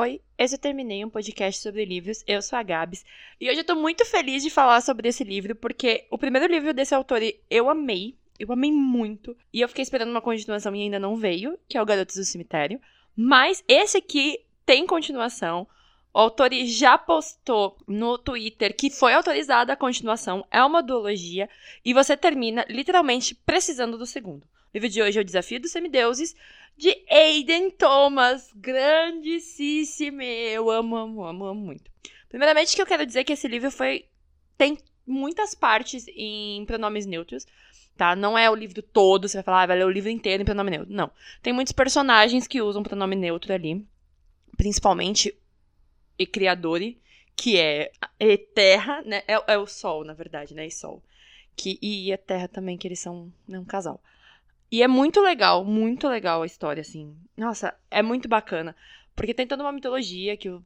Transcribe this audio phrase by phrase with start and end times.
[0.00, 2.22] Oi, esse eu terminei um podcast sobre livros.
[2.24, 3.04] Eu sou a Gabs.
[3.40, 6.72] E hoje eu tô muito feliz de falar sobre esse livro, porque o primeiro livro
[6.72, 8.14] desse autor eu amei.
[8.38, 9.36] Eu amei muito.
[9.52, 12.24] E eu fiquei esperando uma continuação e ainda não veio, que é o Garotos do
[12.24, 12.80] Cemitério.
[13.16, 15.66] Mas esse aqui tem continuação.
[16.14, 20.46] O autor já postou no Twitter que foi autorizada a continuação.
[20.48, 21.50] É uma duologia.
[21.84, 24.44] E você termina literalmente precisando do segundo.
[24.44, 26.36] O livro de hoje é O Desafio dos Semideuses,
[26.78, 28.50] de Aiden Thomas.
[28.54, 30.22] Grandíssimo.
[30.22, 31.90] Eu amo, amo, amo, amo muito.
[32.28, 34.06] Primeiramente, que eu quero dizer que esse livro foi.
[34.56, 37.46] tem muitas partes em pronomes neutros.
[37.96, 38.14] Tá?
[38.14, 40.46] Não é o livro todo, você vai falar, ah, vai ler o livro inteiro em
[40.46, 40.94] pronome neutro.
[40.94, 41.10] Não.
[41.42, 43.84] Tem muitos personagens que usam pronome neutro ali.
[44.56, 45.36] Principalmente
[46.16, 47.00] e Criadore,
[47.34, 49.22] que é e Terra, né?
[49.26, 50.66] É, é, o Sol, na verdade, né?
[50.66, 51.02] E Sol.
[51.56, 54.00] Que, e a Terra também, que eles são né, um casal.
[54.70, 57.16] E é muito legal, muito legal a história, assim.
[57.36, 58.76] Nossa, é muito bacana.
[59.16, 60.64] Porque tem toda uma mitologia que o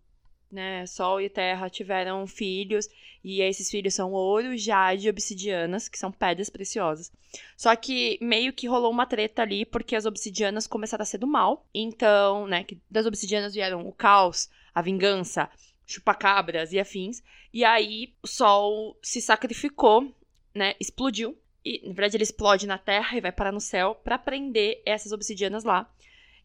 [0.52, 2.88] né, Sol e Terra tiveram filhos,
[3.24, 7.10] e esses filhos são ouro, jade e obsidianas, que são pedras preciosas.
[7.56, 11.26] Só que meio que rolou uma treta ali, porque as obsidianas começaram a ser do
[11.26, 11.66] mal.
[11.72, 15.48] Então, né, que das obsidianas vieram o caos, a vingança,
[15.86, 17.22] chupacabras e afins.
[17.52, 20.14] E aí o Sol se sacrificou,
[20.54, 24.18] né, explodiu e, na verdade, ele explode na Terra e vai parar no céu para
[24.18, 25.88] prender essas obsidianas lá.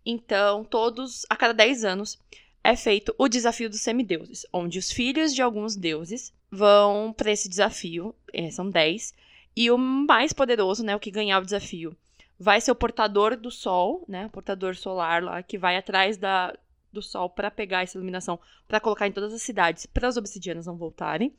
[0.05, 2.19] Então, todos, a cada 10 anos,
[2.63, 7.49] é feito o desafio dos semideuses, onde os filhos de alguns deuses vão para esse
[7.49, 9.13] desafio, é, são 10,
[9.55, 11.95] e o mais poderoso, né, o que ganhar o desafio,
[12.39, 16.55] vai ser o portador do sol, né, o portador solar lá, que vai atrás da,
[16.91, 20.65] do sol para pegar essa iluminação, para colocar em todas as cidades, para as obsidianas
[20.65, 21.33] não voltarem.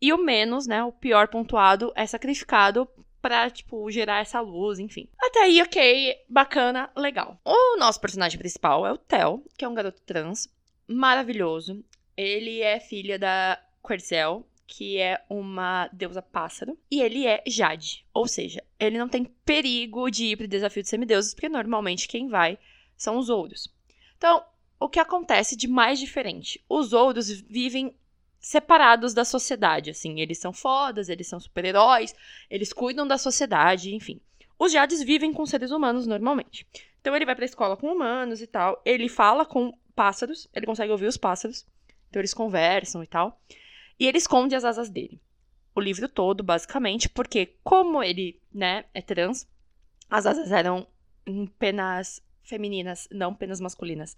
[0.00, 2.88] E o menos, né, o pior pontuado, é sacrificado
[3.24, 5.08] pra, tipo, gerar essa luz, enfim.
[5.18, 7.40] Até aí, ok, bacana, legal.
[7.42, 10.46] O nosso personagem principal é o Theo, que é um garoto trans
[10.86, 11.82] maravilhoso.
[12.14, 18.04] Ele é filha da Querzel, que é uma deusa pássaro, e ele é Jade.
[18.12, 22.28] Ou seja, ele não tem perigo de ir pro desafio de semideuses, porque normalmente quem
[22.28, 22.58] vai
[22.94, 23.74] são os ouros.
[24.18, 24.44] Então,
[24.78, 26.62] o que acontece de mais diferente?
[26.68, 27.96] Os ouros vivem
[28.44, 30.20] separados da sociedade, assim.
[30.20, 32.14] Eles são fodas, eles são super-heróis,
[32.50, 34.20] eles cuidam da sociedade, enfim.
[34.58, 36.66] Os Jades vivem com seres humanos normalmente.
[37.00, 38.82] Então ele vai pra escola com humanos e tal.
[38.84, 41.66] Ele fala com pássaros, ele consegue ouvir os pássaros.
[42.10, 43.40] Então eles conversam e tal.
[43.98, 45.18] E ele esconde as asas dele.
[45.74, 49.48] O livro todo, basicamente, porque como ele, né, é trans,
[50.10, 50.86] as asas eram
[51.26, 54.16] em penas femininas, não penas masculinas.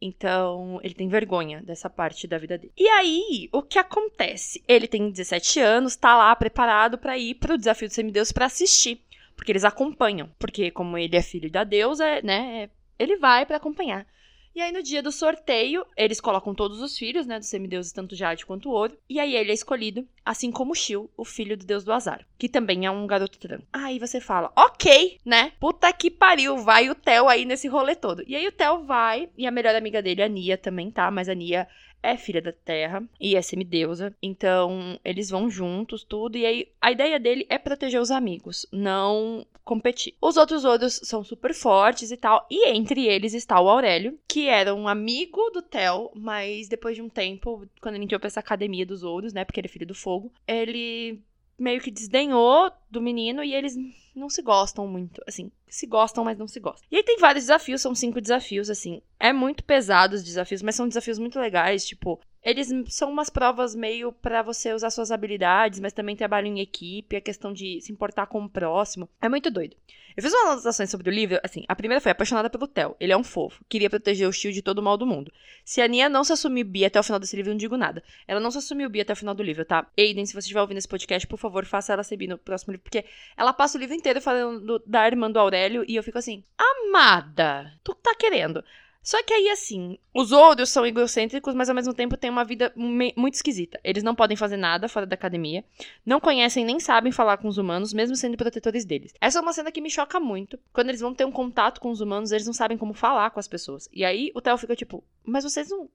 [0.00, 2.72] Então, ele tem vergonha dessa parte da vida dele.
[2.76, 4.62] E aí, o que acontece?
[4.68, 9.00] Ele tem 17 anos, tá lá preparado para ir pro desafio dos semideus para assistir,
[9.34, 14.06] porque eles acompanham, porque como ele é filho da deusa, né, ele vai para acompanhar.
[14.56, 18.16] E aí, no dia do sorteio, eles colocam todos os filhos, né, dos semideuses, tanto
[18.16, 18.96] Jade quanto Ouro.
[19.06, 22.48] E aí, ele é escolhido, assim como Shil, o filho do deus do azar, que
[22.48, 23.60] também é um garoto trans.
[23.70, 25.52] Aí você fala, ok, né?
[25.60, 28.24] Puta que pariu, vai o Theo aí nesse rolê todo.
[28.26, 31.28] E aí, o Theo vai, e a melhor amiga dele, a Nia, também tá, mas
[31.28, 31.68] a Nia
[32.06, 34.14] é filha da Terra e é semideusa.
[34.22, 36.38] Então, eles vão juntos, tudo.
[36.38, 40.14] E aí, a ideia dele é proteger os amigos, não competir.
[40.22, 42.46] Os outros Odos são super fortes e tal.
[42.48, 47.02] E entre eles está o Aurélio, que era um amigo do Theo, mas depois de
[47.02, 49.44] um tempo, quando ele entrou pra essa academia dos Ouros, né?
[49.44, 51.20] Porque ele é filho do fogo, ele
[51.58, 53.74] meio que desdenhou do menino e eles
[54.14, 55.22] não se gostam muito.
[55.26, 56.86] Assim, se gostam, mas não se gostam.
[56.90, 59.02] E aí tem vários desafios, são cinco desafios, assim.
[59.18, 61.86] É muito pesado os desafios, mas são desafios muito legais.
[61.86, 66.60] Tipo, eles são umas provas meio para você usar suas habilidades, mas também trabalho em
[66.60, 69.08] equipe, a questão de se importar com o próximo.
[69.20, 69.76] É muito doido.
[70.16, 72.96] Eu fiz umas anotações sobre o livro, assim, a primeira foi apaixonada pelo Theo.
[73.00, 75.30] Ele é um fofo, queria proteger o Shield de todo o mal do mundo.
[75.64, 78.02] Se a Nia não se assumir bi até o final desse livro, não digo nada.
[78.28, 79.86] Ela não se assumiu bi até o final do livro, tá?
[79.98, 82.72] Aiden, se você estiver ouvindo esse podcast, por favor, faça ela ser bi no próximo
[82.72, 83.04] livro, porque
[83.36, 87.72] ela passa o livro inteiro falando da irmã do Aurélio e eu fico assim, amada,
[87.82, 88.64] tu tá querendo.
[89.06, 92.72] Só que aí, assim, os outros são egocêntricos, mas ao mesmo tempo têm uma vida
[92.74, 93.78] muito esquisita.
[93.84, 95.64] Eles não podem fazer nada fora da academia,
[96.04, 99.14] não conhecem nem sabem falar com os humanos, mesmo sendo protetores deles.
[99.20, 100.58] Essa é uma cena que me choca muito.
[100.72, 103.38] Quando eles vão ter um contato com os humanos, eles não sabem como falar com
[103.38, 103.88] as pessoas.
[103.92, 105.88] E aí o Theo fica tipo, mas vocês não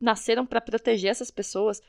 [0.00, 1.82] nasceram para proteger essas pessoas?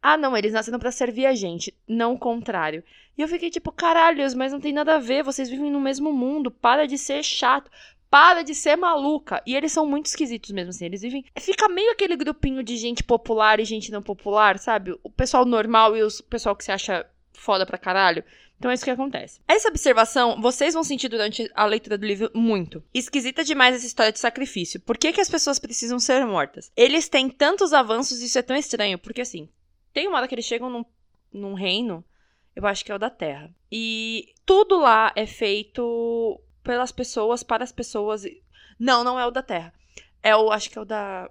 [0.00, 2.82] Ah, não, eles nasceram para servir a gente, não o contrário.
[3.18, 6.12] E eu fiquei tipo, caralhos, mas não tem nada a ver, vocês vivem no mesmo
[6.12, 7.70] mundo, para de ser chato
[8.16, 9.42] para de ser maluca.
[9.44, 10.86] E eles são muito esquisitos mesmo, assim.
[10.86, 11.22] Eles vivem.
[11.38, 14.98] Fica meio aquele grupinho de gente popular e gente não popular, sabe?
[15.04, 17.04] O pessoal normal e o pessoal que se acha
[17.34, 18.24] foda pra caralho.
[18.56, 19.38] Então é isso que acontece.
[19.46, 22.82] Essa observação vocês vão sentir durante a leitura do livro muito.
[22.94, 24.80] Esquisita demais essa história de sacrifício.
[24.80, 26.72] Por que, que as pessoas precisam ser mortas?
[26.74, 29.46] Eles têm tantos avanços, isso é tão estranho, porque assim,
[29.92, 30.86] tem uma hora que eles chegam num,
[31.30, 32.02] num reino,
[32.54, 33.54] eu acho que é o da Terra.
[33.70, 38.24] E tudo lá é feito pelas pessoas, para as pessoas.
[38.78, 39.72] Não, não é o da Terra.
[40.22, 41.30] É o, acho que é o da.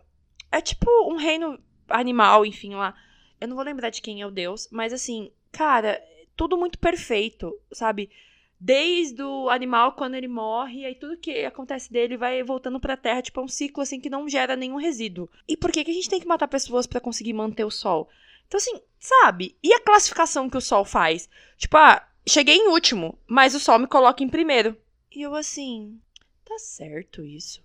[0.50, 1.60] É tipo um reino
[1.90, 2.96] animal, enfim, lá.
[3.40, 6.02] Eu não vou lembrar de quem é o deus, mas assim, cara,
[6.38, 8.10] tudo muito perfeito, sabe?
[8.58, 13.22] Desde o animal quando ele morre, aí tudo que acontece dele vai voltando pra terra,
[13.22, 15.30] tipo, é um ciclo assim que não gera nenhum resíduo.
[15.46, 18.10] E por que, que a gente tem que matar pessoas para conseguir manter o sol?
[18.48, 19.58] Então, assim, sabe?
[19.62, 21.30] E a classificação que o sol faz?
[21.58, 24.78] Tipo, ah, cheguei em último, mas o sol me coloca em primeiro.
[25.15, 26.00] E eu, assim,
[26.44, 27.63] tá certo isso.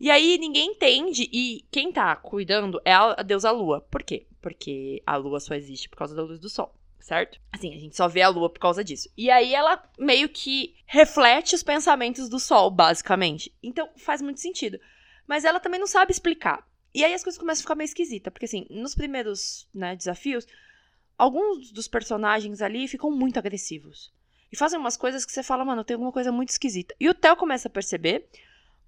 [0.00, 3.80] E aí ninguém entende, e quem tá cuidando é a deusa Lua.
[3.80, 4.26] Por quê?
[4.40, 6.74] Porque a Lua só existe por causa da luz do Sol
[7.08, 7.40] certo?
[7.50, 9.08] Assim, a gente só vê a lua por causa disso.
[9.16, 13.50] E aí ela meio que reflete os pensamentos do sol, basicamente.
[13.62, 14.78] Então faz muito sentido.
[15.26, 16.68] Mas ela também não sabe explicar.
[16.94, 20.46] E aí as coisas começam a ficar meio esquisitas, porque assim, nos primeiros, né, desafios,
[21.16, 24.12] alguns dos personagens ali ficam muito agressivos.
[24.50, 26.94] E fazem umas coisas que você fala, mano, tem alguma coisa muito esquisita.
[26.98, 28.28] E o Theo começa a perceber,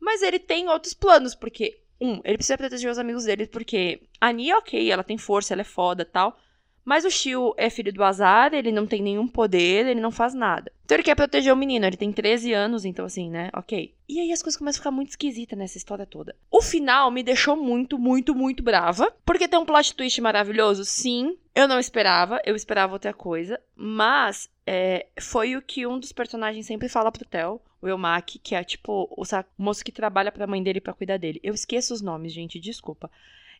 [0.00, 4.32] mas ele tem outros planos, porque um, ele precisa proteger os amigos dele, porque a
[4.32, 6.38] Nia, ok, ela tem força, ela é foda tal.
[6.84, 10.34] Mas o Shio é filho do azar, ele não tem nenhum poder, ele não faz
[10.34, 10.72] nada.
[10.84, 13.50] Então ele quer proteger o menino, ele tem 13 anos, então assim, né?
[13.54, 13.94] Ok.
[14.08, 16.34] E aí as coisas começam a ficar muito esquisitas nessa história toda.
[16.50, 19.12] O final me deixou muito, muito, muito brava.
[19.24, 20.84] Porque tem um plot twist maravilhoso?
[20.84, 21.36] Sim.
[21.54, 23.60] Eu não esperava, eu esperava outra coisa.
[23.76, 28.54] Mas é, foi o que um dos personagens sempre fala pro Theo, o Elmak, que
[28.54, 29.22] é tipo o
[29.56, 31.40] moço que trabalha pra mãe dele para cuidar dele.
[31.42, 33.10] Eu esqueço os nomes, gente, desculpa.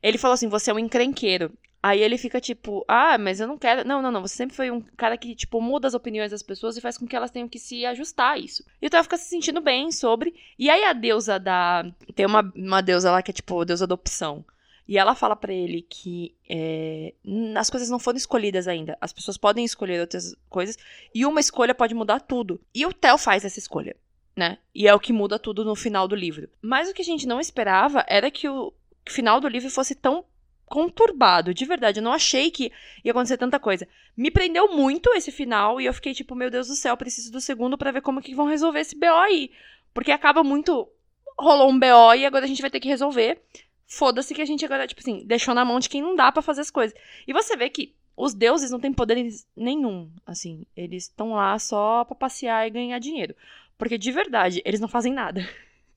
[0.03, 1.53] Ele falou assim: você é um encrenqueiro.
[1.83, 3.87] Aí ele fica tipo, ah, mas eu não quero.
[3.89, 4.21] Não, não, não.
[4.21, 7.07] Você sempre foi um cara que, tipo, muda as opiniões das pessoas e faz com
[7.07, 8.63] que elas tenham que se ajustar a isso.
[8.83, 10.35] E o Theo fica se sentindo bem sobre.
[10.59, 11.91] E aí a deusa da.
[12.15, 14.45] Tem uma, uma deusa lá que é, tipo, deusa da opção.
[14.87, 17.15] E ela fala para ele que é,
[17.57, 18.99] as coisas não foram escolhidas ainda.
[19.01, 20.77] As pessoas podem escolher outras coisas.
[21.15, 22.61] E uma escolha pode mudar tudo.
[22.75, 23.97] E o Theo faz essa escolha.
[24.37, 24.59] Né?
[24.75, 26.49] E é o que muda tudo no final do livro.
[26.61, 28.73] Mas o que a gente não esperava era que o
[29.11, 30.25] final do livro fosse tão
[30.71, 31.99] conturbado, de verdade.
[31.99, 32.73] Eu não achei que
[33.05, 33.89] ia acontecer tanta coisa.
[34.17, 37.41] Me prendeu muito esse final e eu fiquei tipo, meu Deus do céu, preciso do
[37.41, 39.51] segundo para ver como que vão resolver esse BO aí.
[39.93, 40.89] Porque acaba muito.
[41.37, 43.43] Rolou um BO e agora a gente vai ter que resolver.
[43.87, 46.43] Foda-se que a gente agora, tipo assim, deixou na mão de quem não dá para
[46.43, 46.97] fazer as coisas.
[47.27, 49.17] E você vê que os deuses não têm poder
[49.57, 50.65] nenhum, assim.
[50.77, 53.35] Eles estão lá só pra passear e ganhar dinheiro.
[53.77, 55.45] Porque de verdade, eles não fazem nada.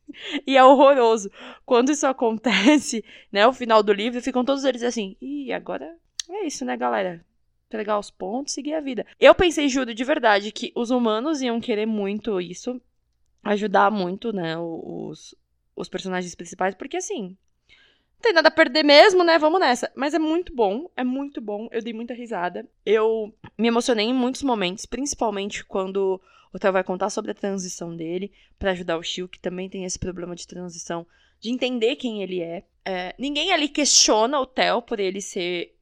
[0.45, 1.31] E é horroroso.
[1.65, 5.95] Quando isso acontece, né, o final do livro, ficam todos eles assim, e agora
[6.29, 7.25] é isso, né, galera?
[7.69, 9.05] Pegar os pontos seguir a vida.
[9.19, 12.79] Eu pensei, juro, de verdade, que os humanos iam querer muito isso,
[13.43, 15.35] ajudar muito, né, os,
[15.75, 17.35] os personagens principais, porque assim,
[18.23, 19.37] tem nada a perder mesmo, né?
[19.37, 19.91] Vamos nessa.
[19.95, 21.67] Mas é muito bom, é muito bom.
[21.71, 22.65] Eu dei muita risada.
[22.85, 26.19] Eu me emocionei em muitos momentos, principalmente quando
[26.51, 29.83] o Theo vai contar sobre a transição dele para ajudar o Shio, que também tem
[29.83, 31.05] esse problema de transição,
[31.39, 32.63] de entender quem ele é.
[32.85, 35.75] é ninguém ali questiona o Theo por ele ser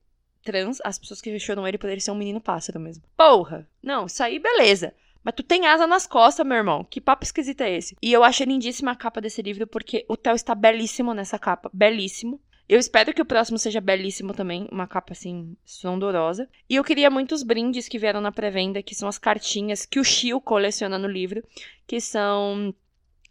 [0.44, 3.03] trans, as pessoas que questionam ele por ele ser um menino pássaro mesmo.
[3.15, 3.69] Porra!
[3.83, 4.95] Não, isso aí beleza.
[5.23, 6.83] Mas tu tem asa nas costas, meu irmão.
[6.83, 7.95] Que papo esquisito é esse?
[8.01, 11.69] E eu achei lindíssima a capa desse livro, porque o Theo está belíssimo nessa capa.
[11.73, 12.40] Belíssimo.
[12.68, 16.47] Eu espero que o próximo seja belíssimo também, uma capa assim, sondorosa.
[16.69, 20.06] E eu queria muitos brindes que vieram na pré-venda, que são as cartinhas que o
[20.06, 21.44] Shio coleciona no livro,
[21.85, 22.73] que são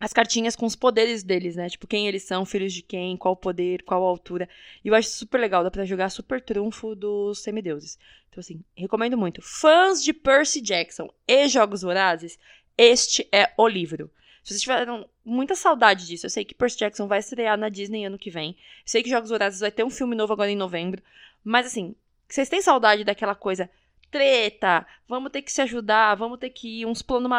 [0.01, 1.69] as cartinhas com os poderes deles, né?
[1.69, 4.49] Tipo, quem eles são, filhos de quem, qual poder, qual altura.
[4.83, 7.99] E eu acho super legal, dá pra jogar super trunfo dos semideuses.
[8.31, 9.43] Então, assim, recomendo muito.
[9.43, 12.39] Fãs de Percy Jackson e Jogos Vorazes,
[12.79, 14.11] este é o livro.
[14.43, 18.07] Se vocês tiveram muita saudade disso, eu sei que Percy Jackson vai estrear na Disney
[18.07, 18.51] ano que vem.
[18.53, 21.03] Eu sei que Jogos Vorazes vai ter um filme novo agora em novembro.
[21.45, 21.95] Mas assim,
[22.27, 23.69] vocês têm saudade daquela coisa
[24.11, 27.31] treta, vamos ter que se ajudar, vamos ter que ir, uns planos,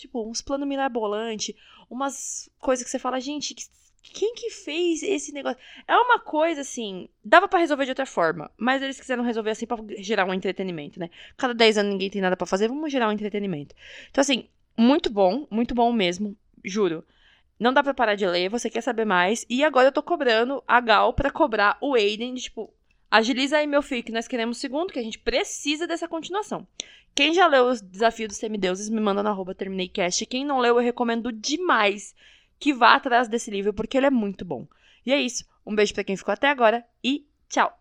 [0.00, 1.56] tipo, uns planos mirabolante,
[1.88, 3.54] umas coisas que você fala, gente,
[4.02, 5.58] quem que fez esse negócio?
[5.86, 9.66] É uma coisa assim, dava para resolver de outra forma, mas eles quiseram resolver assim
[9.66, 11.10] para gerar um entretenimento, né?
[11.36, 13.74] Cada 10 anos ninguém tem nada para fazer, vamos gerar um entretenimento.
[14.10, 17.04] Então assim, muito bom, muito bom mesmo, juro.
[17.58, 19.44] Não dá pra parar de ler, você quer saber mais.
[19.50, 22.72] E agora eu tô cobrando a Gal pra cobrar o Aiden, de, tipo,
[23.10, 26.66] agiliza aí, meu filho, que nós queremos segundo, que a gente precisa dessa continuação.
[27.14, 30.24] Quem já leu os desafios dos semideuses, me manda na arroba termineicast.
[30.26, 32.14] Quem não leu, eu recomendo demais
[32.58, 34.66] que vá atrás desse livro, porque ele é muito bom.
[35.04, 35.44] E é isso.
[35.66, 37.79] Um beijo para quem ficou até agora e tchau!